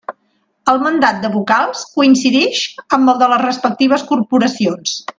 [0.71, 2.65] El mandat de vocals coincidix
[2.99, 5.01] amb el de les respectives corporacions.